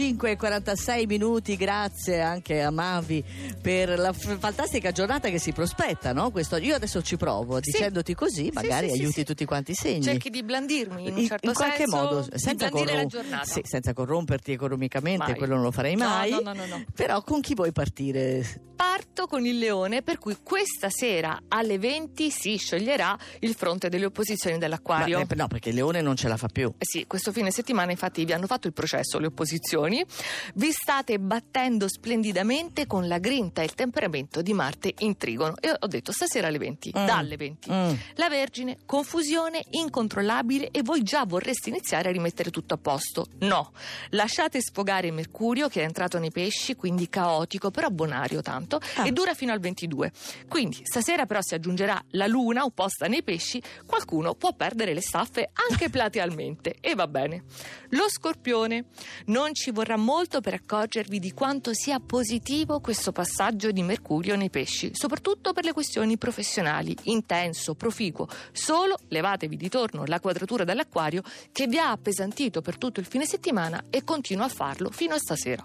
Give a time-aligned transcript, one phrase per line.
[0.00, 3.22] 5 e 46 minuti, grazie anche a Mavi
[3.60, 6.30] per la f- fantastica giornata che si prospetta, no?
[6.30, 7.70] Questo, io adesso ci provo, Sì.
[7.72, 10.02] dicendoti così magari sì, sì, aiuti tutti quanti i segni.
[10.02, 15.24] Cerchi di blandirmi in un certo in qualche senso, modo, senza, corrom- senza corromperti economicamente,
[15.26, 15.34] Mai.
[15.34, 16.30] quello non lo farei mai.
[16.30, 16.82] no, no, no, no.
[16.94, 18.68] Però con chi vuoi partire?
[18.80, 24.06] Parto con il leone, per cui questa sera alle 20 si sceglierà il fronte delle
[24.06, 25.18] opposizioni dell'acquario.
[25.18, 26.72] Ma- eh, no, perché il leone non ce la fa più.
[26.78, 29.89] Eh sì, questo fine settimana infatti vi hanno fatto il processo le opposizioni.
[30.54, 35.54] Vi state battendo splendidamente con la grinta e il temperamento di Marte in trigono.
[35.60, 37.04] E ho detto stasera alle 20, Mm.
[37.06, 37.70] dalle 20.
[37.72, 37.92] Mm.
[38.14, 43.26] La Vergine, confusione incontrollabile e voi già vorreste iniziare a rimettere tutto a posto.
[43.40, 43.72] No,
[44.10, 49.06] lasciate sfogare Mercurio che è entrato nei pesci, quindi caotico, però bonario tanto, Ah.
[49.06, 50.12] e dura fino al 22.
[50.48, 55.50] Quindi stasera però si aggiungerà la Luna opposta nei pesci, qualcuno può perdere le staffe
[55.68, 57.44] anche platealmente e va bene.
[57.90, 58.84] Lo Scorpione,
[59.26, 64.50] non ci vorrà molto per accorgervi di quanto sia positivo questo passaggio di Mercurio nei
[64.50, 68.28] pesci, soprattutto per le questioni professionali, intenso, proficuo.
[68.52, 73.24] Solo levatevi di torno la quadratura dall'acquario che vi ha appesantito per tutto il fine
[73.24, 75.64] settimana e continua a farlo fino a stasera.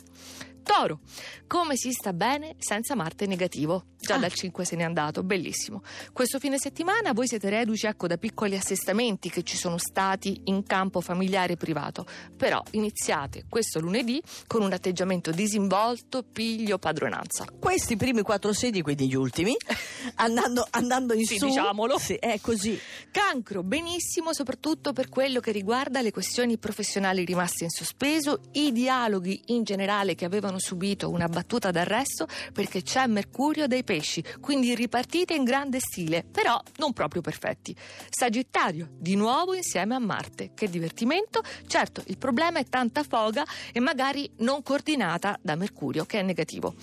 [0.65, 0.99] Toro,
[1.45, 3.85] come si sta bene senza Marte negativo?
[3.99, 4.19] Già Ah.
[4.19, 5.81] dal 5 se n'è andato, bellissimo.
[6.11, 10.63] Questo fine settimana voi siete reduci ecco, da piccoli assestamenti che ci sono stati in
[10.63, 12.05] campo familiare e privato,
[12.35, 17.45] però iniziate questo lunedì con un atteggiamento disinvolto, piglio, padronanza.
[17.59, 19.55] Questi primi quattro segni, quindi gli ultimi,
[20.15, 21.45] andando, andando in Sì, su.
[21.47, 21.97] diciamolo.
[21.99, 22.77] Sì, è così.
[23.11, 29.41] Cancro, benissimo, soprattutto per quello che riguarda le questioni professionali rimaste in sospeso, i dialoghi
[29.47, 35.33] in generale che avevano subito una battuta d'arresto perché c'è Mercurio dei pesci, quindi ripartite
[35.33, 37.75] in grande stile, però non proprio perfetti.
[38.09, 43.79] Sagittario, di nuovo insieme a Marte, che divertimento, certo il problema è tanta foga e
[43.79, 46.75] magari non coordinata da Mercurio che è negativo.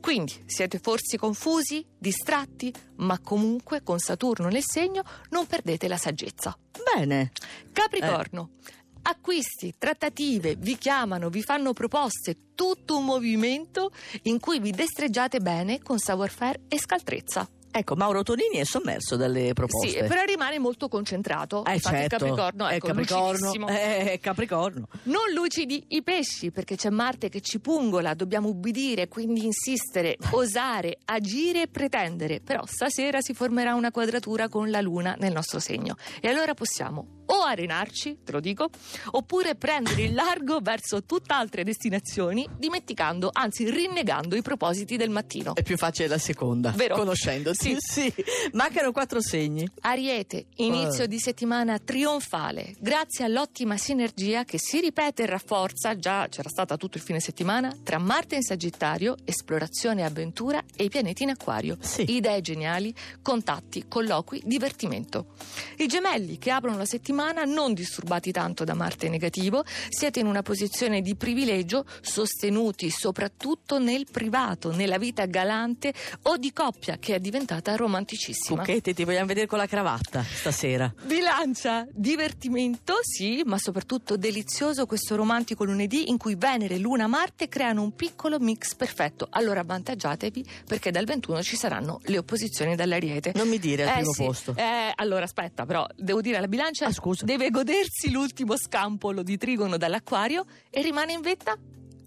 [0.00, 6.56] Quindi siete forse confusi, distratti, ma comunque con Saturno nel segno non perdete la saggezza.
[6.94, 7.32] Bene.
[7.72, 8.50] Capricorno.
[9.02, 15.80] Acquisti, trattative, vi chiamano, vi fanno proposte, tutto un movimento in cui vi destreggiate bene
[15.80, 17.48] con savoir-faire e scaltrezza.
[17.72, 20.02] Ecco, Mauro Tonini è sommerso dalle proposte.
[20.02, 21.64] Sì, però rimane molto concentrato.
[21.64, 22.16] Eh, Infatti certo.
[22.16, 23.30] Capricorno, è ecco, Capricorno.
[23.30, 23.66] lucidissimo.
[23.68, 24.88] È Capricorno.
[25.04, 30.98] Non lucidi i pesci perché c'è Marte che ci pungola, dobbiamo ubbidire, quindi insistere, osare,
[31.04, 32.40] agire e pretendere.
[32.40, 37.18] Però stasera si formerà una quadratura con la Luna nel nostro segno e allora possiamo
[37.30, 38.68] o arenarci, te lo dico,
[39.12, 45.54] oppure prendere il largo verso tutt'altre destinazioni, dimenticando, anzi rinnegando i propositi del mattino.
[45.54, 46.96] È più facile la seconda, Vero?
[46.96, 47.56] conoscendoti.
[47.60, 47.76] Sì.
[47.80, 48.12] sì.
[48.52, 49.68] Mancano quattro segni.
[49.80, 51.08] Ariete, inizio Eh.
[51.08, 56.96] di settimana trionfale, grazie all'ottima sinergia che si ripete e rafforza, già c'era stata tutto
[56.96, 61.76] il fine settimana, tra Marte in Sagittario, esplorazione e avventura e i pianeti in Acquario.
[61.80, 62.04] Sì.
[62.14, 65.34] Idee geniali, contatti, colloqui, divertimento.
[65.76, 70.42] I gemelli che aprono la settimana non disturbati tanto da Marte negativo, siete in una
[70.42, 77.18] posizione di privilegio sostenuti soprattutto nel privato, nella vita galante o di coppia che è
[77.20, 78.58] diventata romanticissima.
[78.64, 80.92] Cucchetti, ti vogliamo vedere con la cravatta stasera.
[81.04, 87.82] Bilancia, divertimento, sì, ma soprattutto delizioso questo romantico lunedì in cui Venere, Luna, Marte creano
[87.82, 89.26] un piccolo mix perfetto.
[89.30, 93.32] Allora avvantaggiatevi perché dal 21 ci saranno le opposizioni dall'Ariete.
[93.34, 94.24] Non mi dire al Eh, primo sì.
[94.24, 94.54] posto.
[94.56, 97.24] Eh, allora aspetta, però devo dire alla bilancia Ah, scusa.
[97.24, 101.56] deve godersi l'ultimo scampolo di trigono dall'acquario e rimane in vetta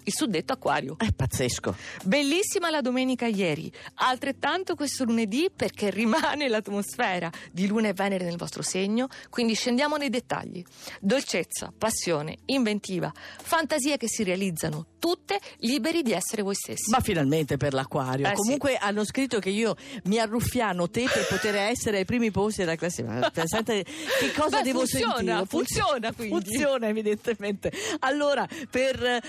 [0.03, 0.95] il suddetto acquario.
[0.97, 1.75] È pazzesco.
[2.03, 8.37] Bellissima la domenica ieri, altrettanto questo lunedì perché rimane l'atmosfera di Luna e Venere nel
[8.37, 10.63] vostro segno, quindi scendiamo nei dettagli.
[10.99, 13.11] Dolcezza, passione, inventiva,
[13.41, 16.89] fantasie che si realizzano, tutte liberi di essere voi stessi.
[16.89, 18.25] Ma finalmente per l'acquario.
[18.25, 18.35] Eh, sì.
[18.35, 19.75] Comunque hanno scritto che io
[20.05, 23.29] mi arruffiano te per poter essere ai primi posti della classifica.
[23.29, 23.83] Pensate
[24.19, 25.45] che cosa Beh, devo funziona, sentire?
[25.45, 26.33] funziona, quindi.
[26.33, 27.71] Funziona evidentemente.
[27.99, 29.21] Allora, per eh,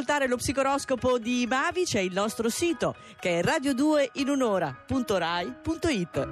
[0.00, 6.28] riascoltare lo psicoroscopo di Mavi c'è il nostro sito che è radio2inunora.rai.it.